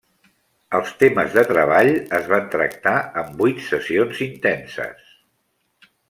[0.77, 1.91] Els temes de treball
[2.21, 5.13] es van tractar en vuit sessions intenses.